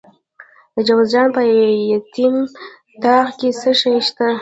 [0.73, 1.41] د جوزجان په
[1.93, 2.35] یتیم
[3.03, 4.27] تاغ کې څه شی شته؟